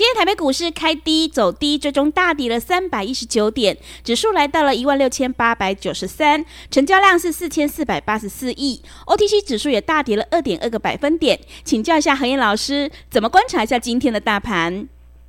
[0.00, 11.38] 今天台北股市开低走低，最终大跌了三百一十九点，指数来到了一万六千八百九十三，成交量是四千四百八十四亿，OTC 指数也大跌了二点二个百分点。
[11.64, 14.88] 请教一下何燕老师，怎么观察一下今天的大盘？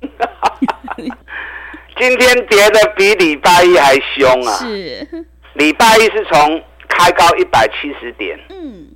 [2.00, 4.56] 今天跌的比礼拜一还凶啊！
[4.56, 8.86] 是，礼拜一是从开高一百七十点，嗯，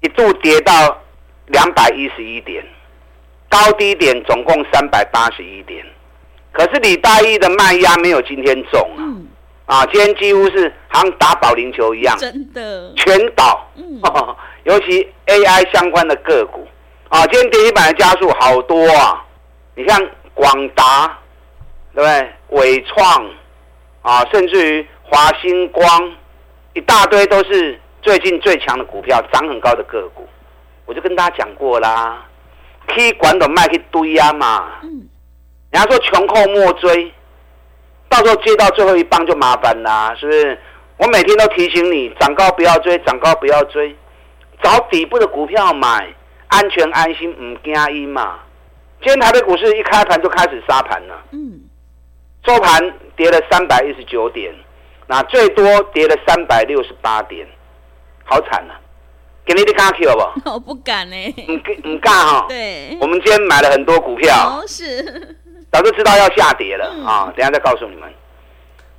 [0.00, 1.00] 一度跌到
[1.46, 2.64] 两百一十一点。
[3.50, 5.84] 高低点总共三百八十一点，
[6.52, 8.96] 可是礼拜一的卖压没有今天重啊！
[8.98, 9.26] 嗯、
[9.66, 13.68] 啊，今天几乎是好像打保龄球一样，真的全倒。
[13.74, 14.00] 嗯、
[14.62, 16.66] 尤其 AI 相关的个股
[17.08, 19.26] 啊，今天跌停板的家数好多啊！
[19.74, 20.00] 你像
[20.32, 21.18] 广达，
[21.92, 22.30] 对不对？
[22.50, 23.30] 伟创
[24.02, 26.14] 啊，甚至于华星光，
[26.74, 30.24] 一大堆都是最近最强的股票，涨很高的个股。
[30.86, 32.24] 我就跟大家讲过啦。
[32.90, 35.08] 可管都卖去堆呀嘛，嗯，
[35.70, 37.12] 人家说穷寇莫追，
[38.08, 40.58] 到时候接到最后一棒就麻烦啦，是不是？
[40.98, 43.96] 我每天都提醒你，涨高不要追，涨高不要追，
[44.62, 46.12] 找底部的股票买，
[46.48, 48.40] 安全安心，唔惊一嘛。
[49.02, 51.60] 今天台北股市一开盘就开始杀盘了，嗯，
[52.44, 54.54] 收盘跌了三百一十九点，
[55.06, 57.46] 那最多跌了三百六十八点，
[58.24, 58.79] 好惨啊！
[59.50, 60.34] 给你的敢去好不好？
[60.54, 61.16] 我不敢呢。
[61.48, 61.54] 唔
[61.88, 62.46] 唔敢哈。
[62.48, 62.96] 对。
[63.00, 64.32] 我们今天买了很多股票。
[64.32, 65.36] 哦，是。
[65.72, 67.32] 早就知道要下跌了啊！
[67.36, 68.08] 等下再告诉你们。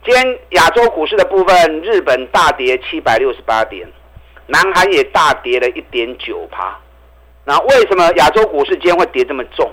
[0.03, 3.87] 今天亚洲股市的部分，日本大跌七百六十八点，
[4.47, 6.77] 南韩也大跌了一点九趴。
[7.45, 9.71] 那为什么亚洲股市今天会跌这么重？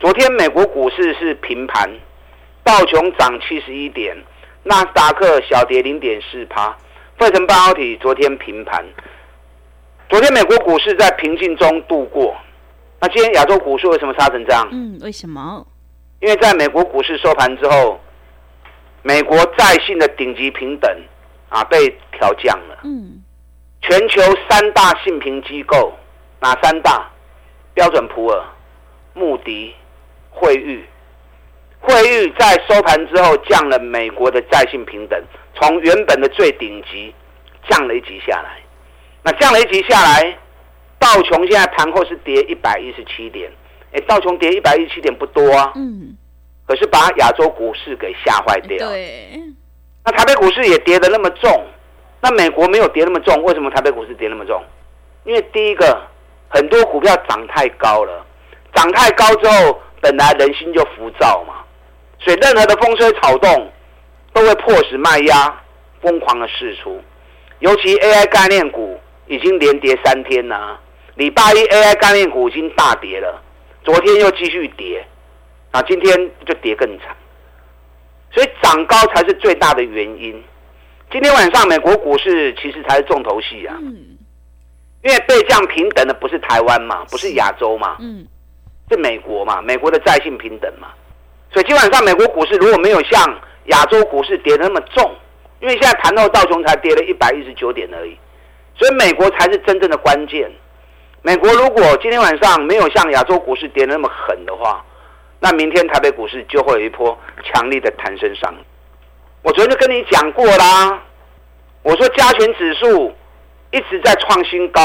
[0.00, 1.88] 昨天美国股市是平盘，
[2.64, 4.16] 道琼涨七十一点，
[4.64, 6.76] 纳斯达克小跌零点四趴，
[7.18, 8.84] 费城半导体昨天平盘。
[10.14, 12.36] 昨天美国股市在平静中度过，
[13.00, 14.68] 那今天亚洲股市为什么杀成这样？
[14.70, 15.66] 嗯，为什么？
[16.20, 17.98] 因为在美国股市收盘之后，
[19.02, 20.88] 美国在信的顶级平等
[21.48, 22.78] 啊被调降了。
[22.84, 23.24] 嗯，
[23.82, 25.92] 全球三大信评机构
[26.38, 27.10] 哪三大？
[27.74, 28.44] 标准普尔、
[29.14, 29.74] 穆迪、
[30.30, 30.84] 惠誉。
[31.80, 35.20] 惠誉在收盘之后降了美国的债信平等，
[35.56, 37.12] 从原本的最顶级
[37.68, 38.60] 降了一级下来。
[39.24, 40.36] 那降了一级下来，
[40.98, 43.50] 道琼现在盘后是跌一百一十七点，
[43.90, 46.14] 哎，道琼跌一百一十七点不多啊，嗯，
[46.66, 48.86] 可是把亚洲股市给吓坏掉。
[48.86, 49.40] 对，
[50.04, 51.64] 那台北股市也跌得那么重，
[52.20, 54.62] 那美国没有跌那么重，为什么台北股市跌那么重？
[55.24, 55.98] 因为第一个，
[56.50, 58.26] 很多股票涨太高了，
[58.74, 61.64] 涨太高之后，本来人心就浮躁嘛，
[62.18, 63.72] 所以任何的风吹草动，
[64.34, 65.62] 都会迫使卖压
[66.02, 67.00] 疯狂的释出，
[67.60, 68.93] 尤其 AI 概念股。
[69.26, 70.78] 已经连跌三天了，
[71.14, 73.42] 礼拜一 AI 概念股已经大跌了，
[73.82, 75.04] 昨天又继续跌，
[75.70, 77.16] 啊，今天就跌更惨，
[78.32, 80.42] 所以涨高才是最大的原因。
[81.10, 84.18] 今天晚上美国股市其实才是重头戏啊，嗯，
[85.02, 88.26] 因为被降平等的不是台湾嘛，不是亚洲嘛，嗯，
[88.90, 90.88] 是美国嘛，美国的债信平等嘛，
[91.52, 95.14] 所以今晚上美国股市如果没有像亚洲股市跌得那么重，
[95.60, 98.18] 因为现在盘后道琼才跌了一百一十九点而已。
[98.76, 100.50] 所以美国才是真正的关键。
[101.22, 104.84] 美国如果今天晚上没有像亚洲股市跌那么狠的话，
[105.40, 108.54] 那明天台北股市就会有一波强力的弹升上。
[109.42, 111.02] 我昨天就跟你讲过啦，
[111.82, 113.14] 我说加权指数
[113.70, 114.80] 一直在创新高。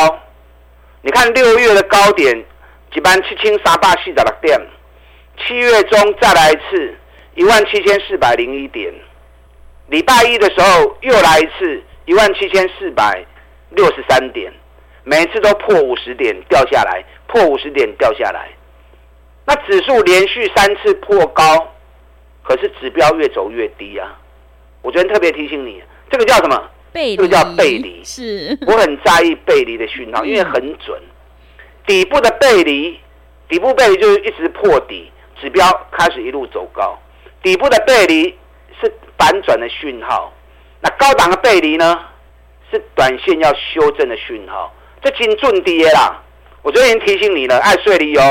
[1.01, 2.45] 你看六月的高点
[2.94, 4.59] 几万七千三八四十六点，
[5.38, 6.95] 七月中再来一次
[7.35, 8.94] 一万七千四百零一点，
[9.88, 13.25] 礼拜一的时候又来一次一万七千四百。
[13.71, 14.51] 六十三点，
[15.04, 18.50] 每次都破五十点掉下来，破五十点掉下来。
[19.45, 21.44] 那指数连续三次破高，
[22.44, 24.19] 可是指标越走越低啊！
[24.81, 26.69] 我昨天特别提醒你，这个叫什么？
[26.92, 27.16] 背离。
[27.18, 28.04] 这个叫背离。
[28.04, 28.57] 是。
[28.68, 31.01] 我很在意背离的讯号，因为很准。
[31.86, 33.00] 底部的背离，
[33.48, 35.12] 底部背离就是一直破底，
[35.42, 36.98] 指标开始一路走高。
[37.42, 38.38] 底部的背离
[38.80, 40.31] 是反转的讯号。
[40.81, 42.00] 那高档的背离呢，
[42.71, 46.21] 是短线要修正的讯号，这金准跌啦。
[46.62, 48.21] 我昨天提醒你了，爱睡理由，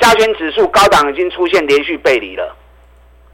[0.00, 2.56] 加权指数高档已经出现连续背离了。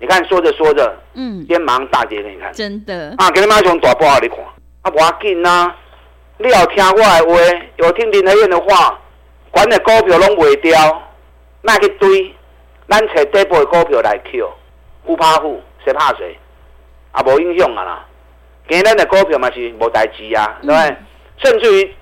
[0.01, 3.15] 你看说着说着，嗯，今天马上大跌给你看，真的。
[3.19, 4.45] 啊，给你妈熊大波给你看，
[4.83, 5.75] 啊，不要紧呐，
[6.39, 8.99] 你要听我的话，有听林和燕的话，
[9.51, 11.03] 管的股票拢卖掉，
[11.63, 12.35] 那去堆，
[12.89, 14.49] 咱找底部的股票来 Q，
[15.05, 16.37] 不怕虎，谁怕谁？
[17.13, 18.07] 啊，无影响啊啦，
[18.69, 20.81] 今天的股票嘛是无代志啊，对不对？
[20.91, 20.97] 嗯、
[21.39, 21.95] 甚至于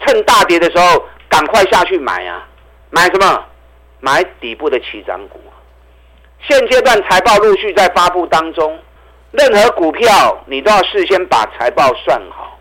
[0.00, 1.04] 趁大跌的时候。
[1.28, 2.46] 赶快下去买啊！
[2.88, 3.44] 买什么？
[3.98, 5.40] 买底部的起涨股。
[6.48, 8.78] 现阶段财报陆续在发布当中，
[9.32, 12.56] 任何股票你都要事先把财报算好，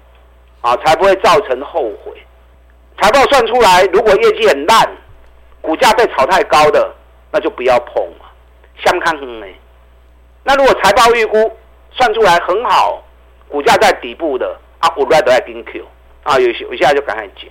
[0.62, 2.12] 啊，才不会造成后悔。
[3.00, 4.92] 财报算出来，如果业绩很烂，
[5.62, 6.92] 股价被炒太高的，
[7.32, 8.26] 那就不要碰了。
[8.84, 9.56] 相看很美。
[10.44, 11.56] 那如果财报预估
[11.92, 13.02] 算出来很好，
[13.50, 15.86] 股价在底部的，啊，我来都在跟 Q，
[16.24, 17.50] 啊，有些我现在就赶快减。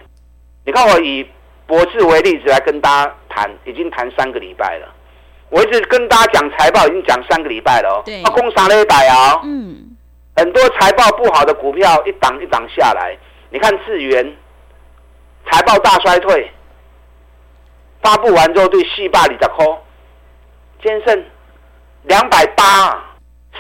[0.65, 1.27] 你看，我以
[1.67, 4.95] 博智为例子来跟大家谈，已经谈三个礼拜了。
[5.51, 8.03] 我一直跟大家讲财报，已经讲三个礼拜了哦。
[8.05, 8.23] 对。
[8.25, 9.41] 攻杀了一百啊。
[9.45, 9.97] 嗯。
[10.37, 13.17] 很多财报不好的股票一档一档下来，
[13.51, 14.37] 你看智源
[15.49, 16.51] 财报大衰退，
[18.03, 19.65] 发布完之后对四百二十块，
[20.83, 21.25] 今剩
[22.03, 23.01] 两百八，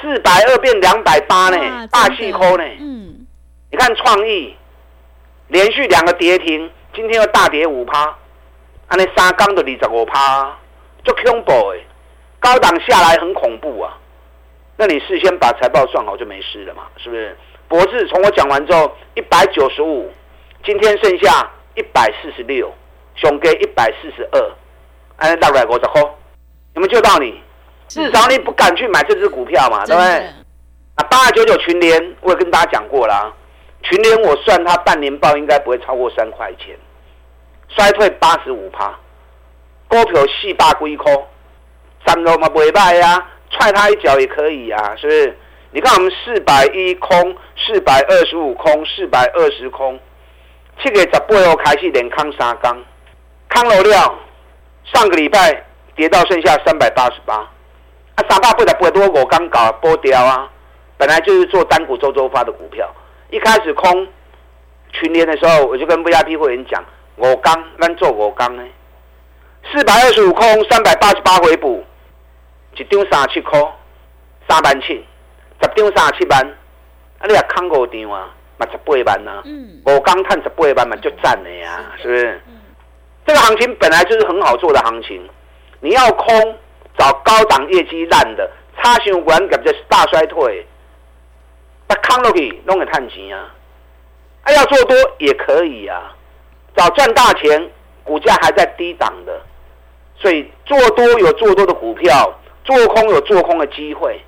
[0.04, 2.64] 四百二变两百八呢，大气扣呢。
[2.78, 3.26] 嗯。
[3.70, 4.54] 你看创意，
[5.48, 6.70] 连续两个跌停。
[6.94, 8.14] 今天又大跌五趴，
[8.86, 10.56] 安尼三缸的二十五趴，
[11.02, 11.78] 就恐怖哎！
[12.38, 13.98] 高档下来很恐怖啊。
[14.76, 17.36] 那你事先把财报算好就没事了嘛，是不是？
[17.66, 20.12] 博智从我讲完之后，一百九十五，
[20.64, 22.72] 今天剩下一百四十六，
[23.16, 24.52] 熊给一百四十二，
[25.16, 27.42] 安尼大概五十块，有没有救到你？
[27.88, 30.10] 至少你不敢去买这只股票嘛，对不对？
[30.96, 33.32] 啊，八二九九群联，我也跟大家讲过啦。
[33.82, 36.76] 群联我算它半年报应该不会超过三块钱，
[37.68, 38.98] 衰退八十五趴，
[39.88, 41.12] 股票四百几块，
[42.06, 45.38] 三楼嘛不会卖呀，踹它一脚也可以啊，是不是？
[45.72, 49.98] 你看我们四百一空，四百二十五空，四百二十空，
[50.80, 52.80] 七月十八号开始连康三缸，
[53.48, 54.18] 康了料，
[54.84, 55.64] 上个礼拜
[55.96, 57.50] 跌到剩下三百八十八，
[58.16, 60.48] 啊三百八十八多我刚搞波掉啊，
[60.96, 62.88] 本来就是做单股周周发的股票。
[63.30, 64.06] 一开始空
[64.92, 66.84] 群联的时候，我就跟 VIP 会员讲，
[67.16, 68.62] 五刚咱做五刚呢，
[69.72, 71.82] 四百二十五空，三百八十八回补，
[72.76, 73.60] 一张三十七块，
[74.48, 75.04] 三万七，
[75.60, 76.40] 十张三十七万，
[77.18, 79.42] 啊你也空五张啊，嘛十八万啊，
[79.86, 82.40] 五刚赚十八万嘛就赚了呀，是不是？
[83.26, 85.28] 这个行情本来就是很好做的行情，
[85.80, 86.56] 你要空
[86.96, 90.66] 找高档业绩烂的，差上管感觉大衰退。
[91.86, 93.54] 把康乐比弄个探钱啊，
[94.42, 96.14] 啊要做多也可以啊，
[96.74, 97.70] 找赚大钱，
[98.02, 99.40] 股价还在低档的，
[100.16, 104.18] 所以做多有做多的股票，做空有做空的机会，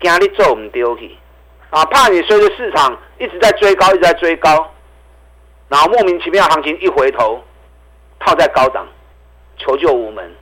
[0.00, 1.14] 惊你做唔丢去
[1.68, 1.84] 啊！
[1.84, 4.72] 怕你随着市场一直在追高，一直在追高，
[5.68, 7.42] 然后莫名其妙行情一回头，
[8.18, 8.86] 套在高档，
[9.58, 10.34] 求救无门，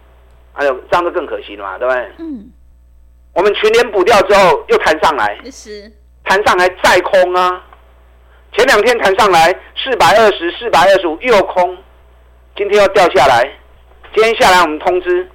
[0.54, 2.10] 哎呦，这样就更可惜了嘛，对不对？
[2.18, 2.50] 嗯。
[3.34, 5.90] 我们全年补掉之后又弹上来，是。
[6.24, 7.62] 弹上来再空啊！
[8.52, 11.76] 前两天弹上来四百二十四百二十五又空，
[12.54, 13.50] 今天又掉下来。
[14.14, 15.26] 今天下来我们通知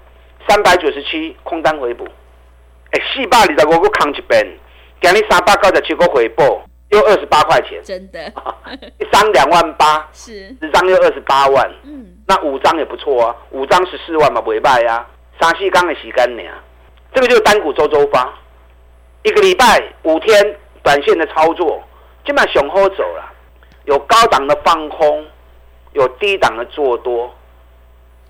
[0.48, 2.08] 三百九十七空单回补。
[2.92, 4.46] 哎，四百二十五个扛一边，
[5.02, 7.82] 今日三百九十七个回补，又二十八块钱。
[7.84, 8.32] 真的，
[9.00, 11.70] 一张两万八，是十张又二十八万。
[11.84, 15.08] 嗯，那五张也不错啊，五张十四万嘛，不会卖呀。
[15.40, 16.46] 三四缸的洗干净，
[17.14, 18.32] 这个就是单股周周发，
[19.24, 20.56] 一个礼拜五天。
[20.84, 21.84] 短线的操作
[22.24, 23.34] 基本上雄厚走了，
[23.84, 25.26] 有高档的放空，
[25.92, 27.30] 有低档的做多，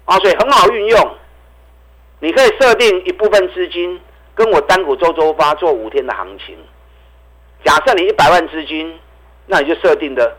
[0.06, 1.12] 啊，所以很好运用。
[2.20, 4.02] 你可以设定一部分资金
[4.34, 6.58] 跟我单股周周发做五天的行情。
[7.64, 9.00] 假设你一百万资金，
[9.46, 10.36] 那你就设定的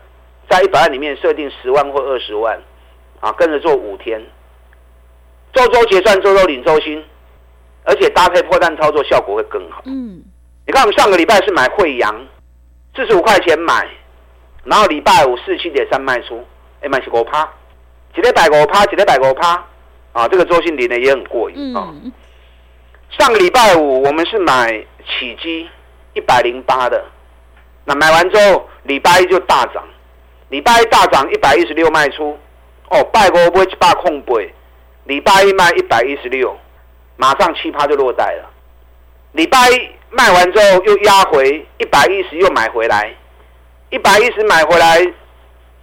[0.49, 2.59] 在一百万里面设定十万或二十万，
[3.19, 4.21] 啊，跟着做五天，
[5.53, 7.03] 周周结算，周周领周薪，
[7.83, 9.81] 而且搭配破蛋操作效果会更好。
[9.85, 10.23] 嗯。
[10.65, 12.15] 你看，我们上个礼拜是买惠阳，
[12.95, 13.87] 四十五块钱买，
[14.63, 16.45] 然后礼拜五四七点三卖出，
[16.81, 17.43] 哎，买是五趴，
[18.13, 19.65] 几天百五趴，几天百五趴，
[20.11, 21.91] 啊，这个周薪领的也很过瘾啊。
[23.17, 24.69] 上个礼拜五我们是买
[25.07, 25.67] 起基
[26.13, 27.03] 一百零八的，
[27.85, 29.83] 那买完之后礼拜一就大涨，
[30.49, 32.37] 礼拜一大涨一百一十六卖出，
[32.89, 34.53] 哦，拜五不会一百空杯，
[35.05, 36.57] 礼拜一卖一百一十六，
[37.17, 38.49] 马上七趴就落袋了，
[39.33, 39.89] 礼拜一。
[40.11, 43.13] 卖完之后又压回一百一十，又买回来，
[43.91, 44.99] 一百一十买回来，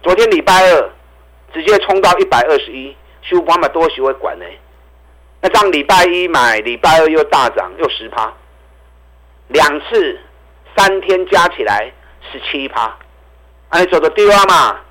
[0.03, 0.89] 昨天礼拜二
[1.53, 4.45] 直接冲到一百二十一，修光嘛多学会管呢。
[5.39, 8.33] 那这样礼拜一买，礼拜二又大涨，又十趴，
[9.47, 10.19] 两次
[10.75, 11.89] 三天加起来
[12.29, 12.97] 十七趴，
[13.69, 14.81] 哎，走的低啊嘛。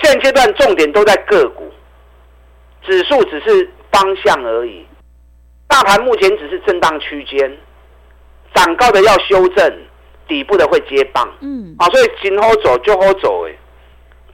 [0.00, 1.70] 现阶段重点都在个股，
[2.82, 4.86] 指数只是方向而已，
[5.68, 7.58] 大盘目前只是震荡区间，
[8.54, 9.86] 涨高的要修正，
[10.26, 13.52] 底部的会接棒，嗯，啊，所以今后走就后走，哎，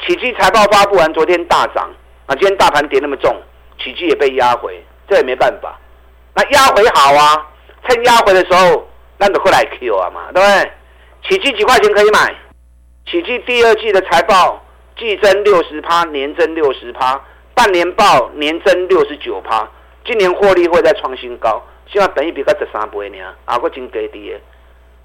[0.07, 1.91] 奇迹财报发布完，昨天大涨，
[2.27, 3.35] 啊，今天大盘跌那么重，
[3.79, 5.77] 奇迹也被压回，这也没办法，
[6.35, 7.47] 那压回好啊，
[7.88, 8.88] 趁压回的时候，
[9.19, 10.73] 那就过来 Q 啊嘛，对不对？
[11.29, 12.33] 奇迹几块钱可以买？
[13.11, 14.65] 奇迹第二季的财报。
[14.99, 17.25] 季增六十趴，年增六十趴，
[17.55, 19.69] 半年报年增六十九趴，
[20.05, 24.37] 今年获利会再创新高，希望本益比个十三倍呢，啊个真给低，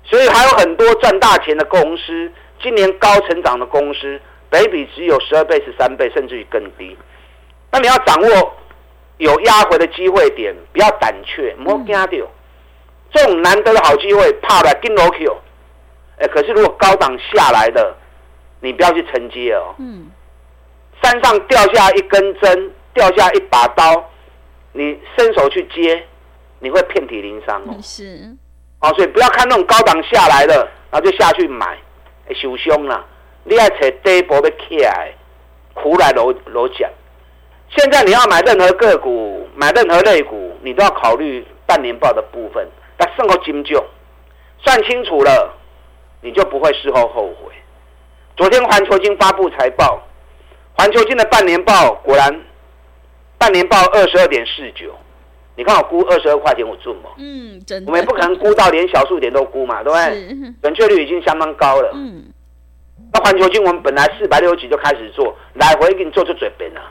[0.03, 4.19] 所以还有很多赚大钱的公司，今年高成长的公司，
[4.49, 6.97] 本益比只有十二倍、十三倍，甚至于更低。
[7.71, 8.53] 那你要掌握
[9.17, 12.27] 有压回的机会点，不要胆怯，莫惊掉，
[13.11, 15.37] 这种难得的好机会，怕来跟楼 Q，
[16.17, 17.95] 哎，可是如果高档下来的。
[18.63, 19.75] 你不要去承接哦。
[19.77, 20.09] 嗯。
[21.03, 24.09] 山上掉下一根针，掉下一把刀，
[24.71, 26.01] 你伸手去接，
[26.59, 27.75] 你会遍体鳞伤哦。
[27.81, 28.33] 是。
[28.79, 30.55] 哦，所以不要看那种高档下来的，
[30.89, 31.77] 然后就下去买，
[32.33, 33.05] 受伤了。
[33.43, 35.13] 你要找底部要起来，
[35.73, 36.89] 苦来楼楼讲。
[37.75, 42.65] 现在你要买任何个股，买任何类股，你都要考虑半年报的部分。
[42.95, 43.83] 但胜后金就，
[44.59, 45.53] 算清楚了，
[46.21, 47.51] 你就不会事后后悔。
[48.35, 50.01] 昨天环球金发布财报，
[50.75, 52.41] 环球金的半年报果然，
[53.37, 54.91] 半年报二十二点四九，
[55.55, 57.11] 你看我估二十二块钱我准吗？
[57.17, 57.87] 嗯，真的。
[57.87, 60.53] 我们也不可能估到连小数点都估嘛，对不对？
[60.63, 61.91] 准确率已经相当高了。
[61.93, 62.25] 嗯。
[63.13, 66.81] 那环球金我们本来四百六十几就开始做，来回给你做出嘴边了。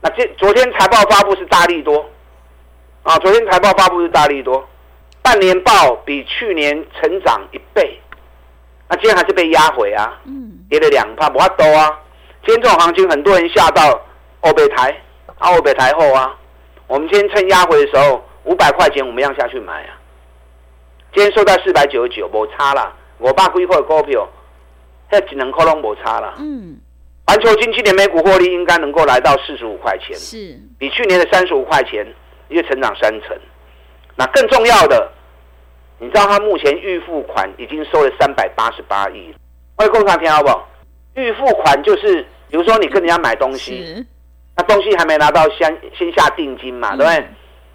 [0.00, 2.08] 那这昨天财报发布是大利多，
[3.02, 4.64] 啊，昨天财报发布是大利多，
[5.22, 7.98] 半年报比去年成长一倍。
[8.90, 10.18] 那今天还是被压回啊，
[10.70, 11.98] 跌了两趴，不怕多啊。
[12.46, 14.00] 今天这种行情，很多人下到
[14.40, 14.90] 欧北台，
[15.36, 16.34] 啊欧北台后啊，
[16.86, 19.92] 我们今天趁压回的时候，五百块钱我们要下去买啊。
[21.12, 22.94] 今天收在四百九十九，没差了。
[23.18, 24.26] 我爸规划的股票，
[25.10, 26.34] 现在只能可能没差了。
[26.38, 26.78] 嗯，
[27.26, 32.06] 环球晶今年每股获利应该能够来到四十五块钱，是比去年的三十五块钱，
[32.48, 33.36] 又成长三成。
[34.16, 35.12] 那更重要的。
[35.98, 39.34] 你知道他目前预付款已经收了三百八十八亿，
[39.76, 40.68] 外公常听好不好？
[41.14, 44.06] 预付款就是，比如说你跟人家买东西，
[44.56, 47.26] 那东西还没拿到先，先先下定金嘛，对不对？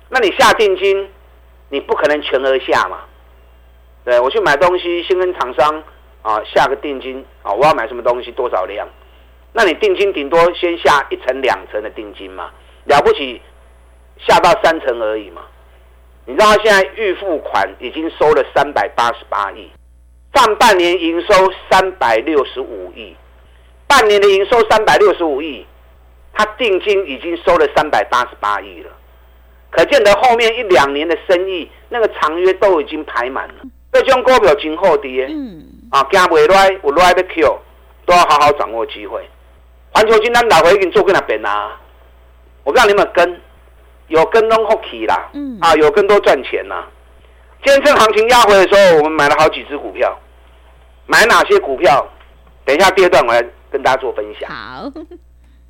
[0.10, 1.10] 那你下定金，
[1.70, 3.02] 你不可能全额下嘛？
[4.06, 5.84] 对，我去买东西，先跟厂商
[6.22, 8.88] 啊下个定金啊，我要买什么东西多少量？
[9.52, 12.52] 那你定金顶多先下一层两层的定金嘛，
[12.86, 13.42] 了不起
[14.18, 15.42] 下到三层而已嘛。
[16.26, 19.70] 你知道他现在预付款已经收了三百八十八亿，
[20.34, 23.14] 上半年营收三百六十五亿，
[23.88, 25.66] 半年的营收三百六十五亿，
[26.34, 28.90] 他定金已经收了三百八十八亿了，
[29.70, 33.56] 可见得后面一两年的生意那个长约都已经排满了。
[33.92, 35.62] 这种股票今后跌，嗯，
[35.92, 37.60] 啊，惊未来有来的 Q
[38.06, 39.22] 都要好好掌握机会。
[39.92, 41.78] 环球金单打回已经做过那边啦，
[42.64, 43.42] 我不知道你们跟。
[44.14, 46.86] 有更多福气啦，嗯，啊，有更多赚钱呐。
[47.66, 50.16] 今天趁行情压回的时候，我们买了好几只股票。
[51.08, 52.08] 买哪些股票？
[52.64, 54.48] 等一下第二段我来跟大家做分享。
[54.52, 54.84] 好，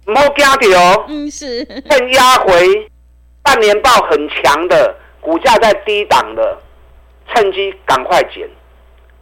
[0.06, 2.92] 莫惊掉，嗯，是趁压回，
[3.42, 6.58] 半年报很强的，股价在低档的，
[7.34, 8.46] 趁机赶快减。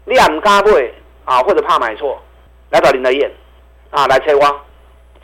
[0.05, 0.91] 你也唔敢买
[1.25, 2.19] 啊，或者怕买错，
[2.71, 3.31] 来找林德燕
[3.91, 4.49] 啊，来催挖，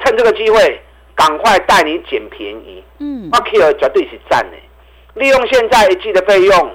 [0.06, 0.80] 趁这个机会。
[1.18, 4.58] 赶快带你捡便宜，嗯，我 Q 绝对是赞的。
[5.16, 6.72] 利用现在一季的费用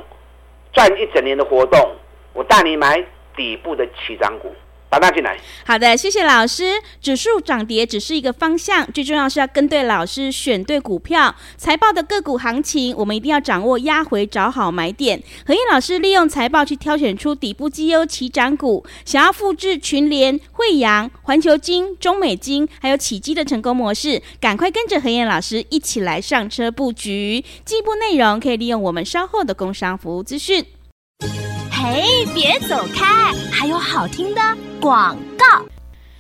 [0.73, 1.97] 赚一整年的活动，
[2.33, 3.03] 我带你买
[3.37, 4.53] 底部的起涨股。
[4.93, 5.39] 把它进来。
[5.65, 6.75] 好的，谢谢老师。
[7.01, 11.35] 指数涨跌只是一个方向，最重要是要跟对老师，选对股票。
[11.57, 15.23] 财报的个股行情，我们一定要掌握压回，找好买点。
[15.47, 18.85] 何燕老师利用财报去挑选出底部绩优起涨股。
[19.07, 27.43] 想要复制群联、惠阳、环球金、中美金，还有起基的成功模式，赶快跟着何燕老师一起来上车布局。
[27.65, 30.67] 进一步内容可以利用我们稍后的工商服务资讯。
[31.85, 34.41] 嘿，别走开，还有好听的
[34.81, 35.67] 广告。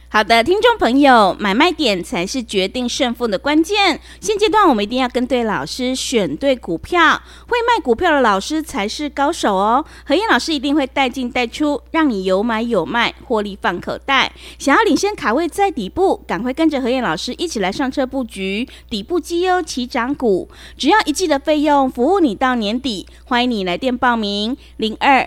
[0.08, 4.00] 好的，听众朋友，买卖点才是决定胜负的关键。
[4.20, 7.22] 现阶段我们一定要跟对老师，选对股票。
[7.46, 9.84] 会卖股票的老师才是高手哦。
[10.04, 14.32] 何燕老师一定会带进带出，让你有买有卖，获利放口袋。
[14.58, 20.50] 想要领先卡位在底部，赶快跟着何燕老师一起来上车布局底部绩优起涨股。
[20.76, 23.06] 只要一季的费用，服务你到年底。
[23.26, 25.26] 欢迎你来电报名：零二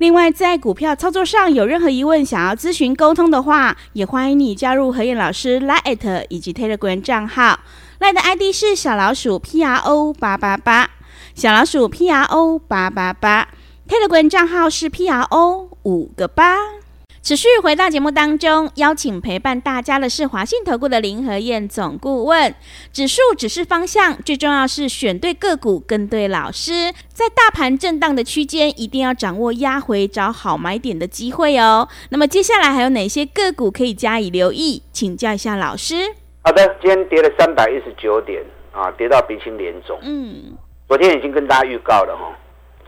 [0.00, 7.60] 另外，在股票操作上有任何疑问，想要咨询沟通的话，也欢迎你加入何燕老师 Line 以及 Telegram 账号。
[8.00, 10.88] Line 的 ID 是小老鼠 P R O 八八八，
[11.34, 13.46] 小老鼠 P R O 八八八
[13.86, 16.79] ，Telegram 账号是 P R O 五个八。
[17.22, 22.54] 持续回到节目当中，邀请陪伴大家的是华信投顾的林和燕总顾问。
[22.94, 26.92] 指数只是方向，最重要是选对个股，跟对老师。
[27.08, 31.86] 在大盘震荡的区间，一定要掌握压回找好买点的机会哦。
[32.08, 34.82] 那么接下来还有哪些个股可以加以留意？
[34.90, 35.94] 请教一下老师。
[36.42, 39.98] 好的，今天跌了三百一十九点啊，跌到鼻青脸肿。
[40.00, 40.56] 嗯，
[40.88, 42.34] 昨天已经跟大家预告了哈，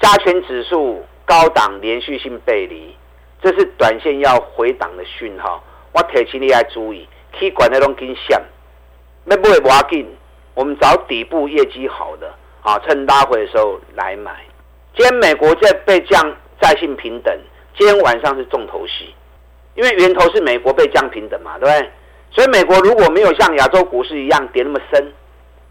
[0.01, 2.97] 加权指数高档连续性背离，
[3.43, 5.63] 这是短线要回档的讯号。
[5.93, 7.07] 我提醒你要注意，
[7.39, 8.41] 可以管那种跟线，
[9.25, 10.07] 那不会挖紧。
[10.55, 12.33] 我们找底部业绩好的
[12.63, 14.33] 啊，趁拉回的时候来买。
[14.95, 17.35] 今天美国在被降债信平等，
[17.77, 19.15] 今天晚上是重头戏，
[19.75, 21.91] 因为源头是美国被降平等嘛，对不对？
[22.31, 25.13] 所以美国如果没有像亚洲股市一样跌那么深，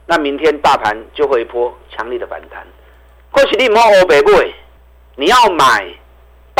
[0.07, 2.65] 那明天大盘就会一波强力的反弹。
[3.31, 4.31] 或许你摸欧北部，
[5.15, 5.87] 你要买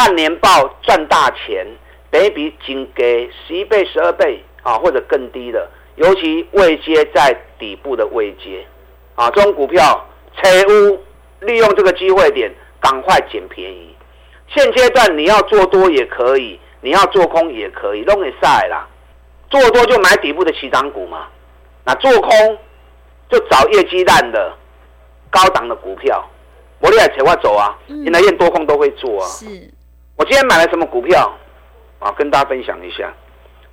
[0.02, 1.64] 半年报赚大钱，
[2.10, 8.66] 等比仅给十一倍、十二倍啊，或者更低的，尤其未接在底部的未接
[9.14, 10.04] 啊，这种股票，
[10.42, 11.00] 切勿
[11.42, 13.96] 利用这个机会点赶快捡便宜。
[14.48, 18.88] 现阶段你要做多也可以，你要做空也可以，都给晒啦。
[19.52, 21.28] 做多就买底部的起涨股嘛，
[21.86, 22.58] 那做空
[23.30, 24.52] 就找业绩烂的
[25.30, 26.28] 高档的股票。
[26.80, 27.78] 我厉害，扯我走啊！
[27.88, 29.28] 现在连多空都会做啊。
[29.28, 29.46] 是，
[30.22, 31.36] 我今天买了什么股票
[31.98, 32.12] 啊？
[32.12, 33.12] 跟大家分享一下。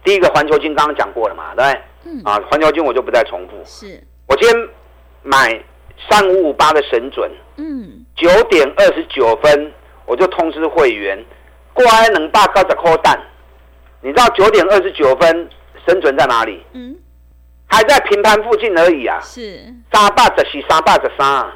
[0.02, 1.82] 第一个环球金刚刚讲过了嘛，对不对？
[2.06, 2.22] 嗯。
[2.24, 3.62] 啊，环球金我就不再重复。
[3.66, 4.02] 是。
[4.26, 4.68] 我今天
[5.22, 5.62] 买
[6.08, 7.30] 三五五八的神准。
[7.56, 8.02] 嗯。
[8.16, 9.70] 九点二十九分，
[10.06, 11.22] 我就通知会员，
[11.74, 11.84] 乖，
[12.14, 13.20] 能大高的扣蛋。
[14.00, 15.50] 你知道九点二十九分？
[15.86, 16.64] 神准在哪里？
[16.72, 16.96] 嗯，
[17.66, 19.20] 还在平盘附近而已啊。
[19.20, 21.46] 是三百十四，三百十三，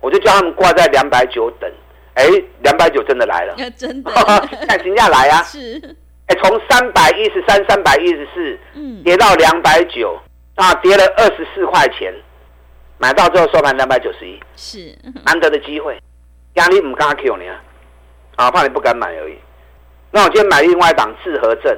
[0.00, 1.68] 我就叫他们挂在两百九等。
[2.14, 2.24] 哎，
[2.62, 4.10] 两百九真的来了， 真的，
[4.68, 5.42] 看评价来啊。
[5.44, 5.80] 是，
[6.26, 10.18] 哎，从三百一十三、三百一十四，嗯，跌到两百九，
[10.56, 12.12] 啊，跌了二十四块钱，
[12.98, 15.98] 买到之后收盘两百九十一，是难得的机会。
[16.54, 17.62] 压力唔敢 Q 你啊，
[18.36, 19.38] 啊，怕你不敢买而已。
[20.10, 21.76] 那我今天买另外一档智和证。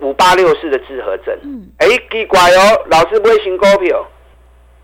[0.00, 4.06] 五八六四的智和证，嗯，哎，奇怪哦，老师不会新股票，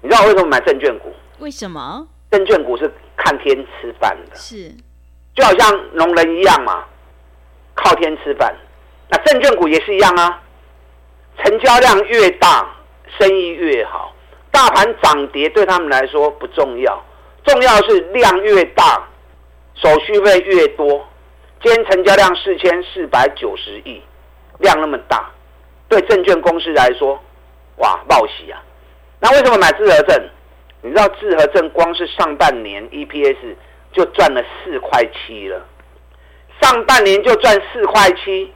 [0.02, 1.12] 你知道我为什么买证券股？
[1.38, 2.04] 为什么？
[2.32, 2.92] 证券股是
[3.24, 4.70] 看天吃饭的，是，
[5.34, 6.84] 就好像农人一样嘛，
[7.74, 8.54] 靠天吃饭。
[9.08, 10.42] 那证券股也是一样啊，
[11.42, 12.68] 成交量越大，
[13.18, 14.14] 生意越好。
[14.50, 17.02] 大盘涨跌对他们来说不重要，
[17.44, 19.02] 重要是量越大，
[19.74, 21.06] 手续费越多。
[21.62, 24.02] 今天成交量四千四百九十亿。
[24.58, 25.30] 量那么大，
[25.88, 27.20] 对证券公司来说，
[27.78, 28.62] 哇，报喜啊！
[29.18, 30.28] 那为什么买智和证？
[30.84, 33.56] 你知道智和正光是上半年 EPS
[33.90, 35.64] 就赚了四块七了，
[36.60, 38.52] 上半年就赚四块七，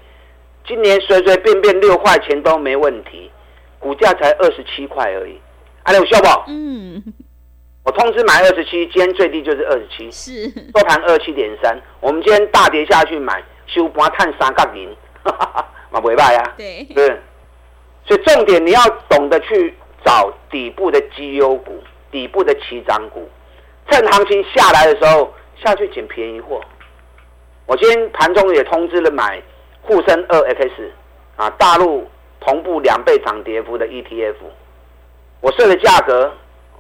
[0.67, 3.31] 今年随随便便六块钱都没问题，
[3.79, 5.41] 股价才二十七块而已。
[5.83, 6.29] 还有效不？
[6.49, 7.03] 嗯，
[7.83, 11.81] 我通知买二十七，今天最低就是二十七，是收盘二七点三。
[12.01, 14.95] 我们今天大跌下去买，收盘探三角银。
[15.23, 15.69] 哈哈哈。
[15.91, 17.07] 嘛，尾巴呀，对，对，
[18.07, 23.29] 所以重点你要懂得去找底部的绩优股、底部的起涨股，
[23.91, 26.61] 趁行情下来的时候下去捡便宜货。
[27.67, 29.43] 我今天盘中也通知了买
[29.83, 30.93] 沪深二 X
[31.37, 32.09] 啊，大陆
[32.41, 34.37] 同步两倍涨跌幅的 ETF，
[35.41, 36.33] 我设的价格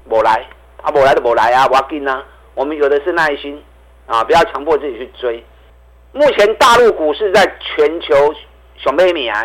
[0.05, 0.47] 我来
[0.83, 3.63] 啊，我来的我来啊，我要跟啊，我们有的是耐心
[4.07, 5.45] 啊，不要强迫自己去追。
[6.13, 8.35] 目前大陆股市在全球。
[8.81, 9.45] 小妹妹啊，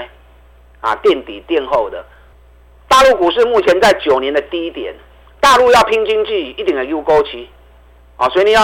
[0.79, 2.05] 啊，垫底垫后的，
[2.87, 4.93] 大陆股市目前在九年的低点，
[5.43, 7.49] 大陆要拼经济，一定要有勾期
[8.15, 8.61] 啊，所以你要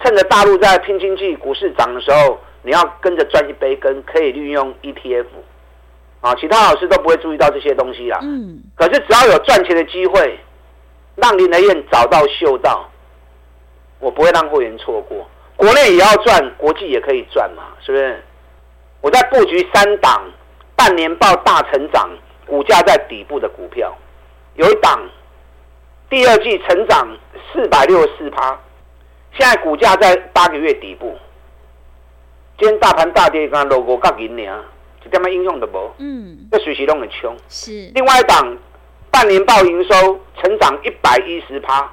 [0.00, 5.26] 趁着大陆在拼经济、股市涨的时候，你要跟着赚一杯羹，可以利用 ETF
[6.20, 6.32] 啊。
[6.36, 8.20] 其他老师都不会注意到这些东西啦。
[8.22, 8.62] 嗯。
[8.76, 10.38] 可是只要有赚钱的机会，
[11.16, 12.88] 让林德燕找到、嗅到，
[13.98, 15.28] 我不会让会员错过。
[15.56, 18.22] 国内也要赚，国际也可以赚嘛，是不是？
[19.00, 20.22] 我在布局三档
[20.76, 22.08] 半年报大成长、
[22.46, 23.96] 股价在底部的股票，
[24.54, 25.00] 有一档
[26.08, 27.08] 第二季成长
[27.52, 28.58] 四百六十四趴，
[29.32, 31.16] 现在股价在八个月底部。
[32.58, 34.62] 今天大盘大跌，刚刚 logo 刚赢你啊，
[35.02, 35.92] 这点么应用的不？
[35.98, 37.36] 嗯，这随时都很穷。
[37.48, 37.90] 是。
[37.94, 38.56] 另外一档
[39.10, 41.90] 半年报营收成长一百一十趴，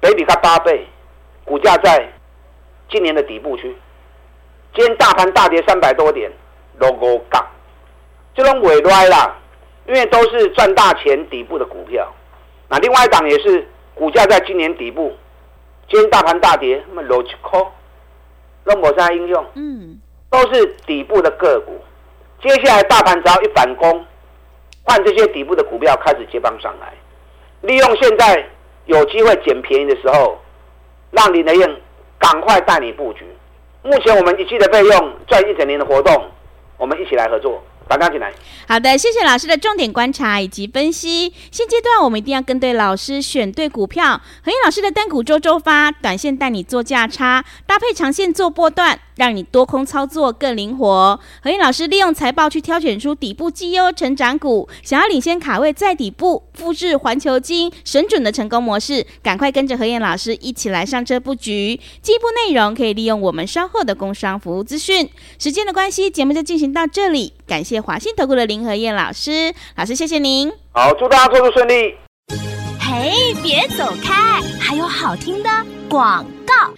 [0.00, 0.86] 北比它八倍，
[1.44, 2.10] 股价在。
[2.90, 3.74] 今年的底部区，
[4.74, 6.30] 今天大盘大跌三百多点
[6.78, 7.44] ，logo 杠，
[8.34, 9.36] 这种尾端啦，
[9.88, 12.13] 因为都是赚大钱底部的股票。
[12.74, 15.12] 那另外一档也是股价在今年底部，
[15.88, 17.68] 今天大盘大跌，那么 logical，
[18.64, 21.80] 那么在应用，嗯，都是底部的个股。
[22.42, 24.04] 接下来大盘只要一反攻，
[24.82, 26.92] 换这些底部的股票开始接棒上来，
[27.60, 28.44] 利用现在
[28.86, 30.36] 有机会捡便宜的时候，
[31.12, 31.76] 让你能用。
[32.18, 33.24] 赶快带你布局。
[33.82, 36.24] 目前我们一季的费用赚一整年的活动，
[36.78, 37.62] 我们一起来合作。
[37.88, 38.32] 大家进来。
[38.66, 41.32] 好的，谢谢老师的重点观察以及分析。
[41.50, 44.20] 现阶段我们一定要跟对老师，选对股票。
[44.42, 49.00] 何燕老师的单股周周发，短线带你做价差，搭配长线做波段。
[49.16, 51.20] 让你多空操作更灵活。
[51.40, 61.78] 何燕老师利用财报去挑选出底部绩优成长股，想要领先卡位在底部，复制环球金神准的成功模式，赶快跟着何燕老师一起来上车布局。
[62.02, 65.08] 进一步内容可以利用我们稍后的工商服务资讯。
[65.38, 67.34] 时间的关系，节目就进行到这里。
[67.46, 70.50] 感谢华信投顾的林和燕老师，老师谢谢您。
[70.72, 71.94] 好，祝大家操作顺利。
[72.80, 75.50] 嘿，别走开，还有好听的
[75.88, 76.74] 广告。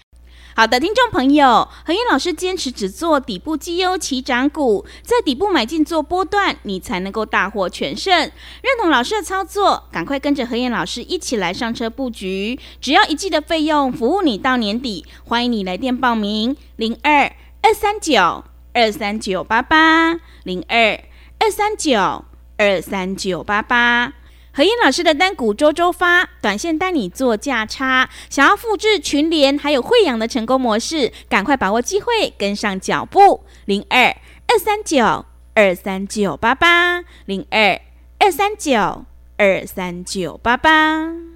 [0.57, 8.18] 好的，听众朋友，和燕老师坚持只做底部绩优起涨股，在底部买进做波段，你才能够大获全胜。
[8.18, 8.33] 认
[8.81, 15.05] 同老师的操作，赶快跟着和燕老师一起来上车布局，只要一季的费用，服务你到年底。
[15.24, 18.42] 欢迎你来电报名：零二二三九
[18.76, 21.00] 二三九八八零二
[21.38, 22.26] 二三九
[22.58, 24.12] 二三九八八。
[24.52, 33.46] 和彦老师的单股周周发，短线带你做价差，想要复制群联还有慧洋的成功模式，赶快把握机会，跟上脚步。
[33.64, 34.14] 零二
[34.46, 37.80] 二三九二三九八八，零二
[38.18, 39.06] 二三九
[39.38, 41.36] 二三九八八。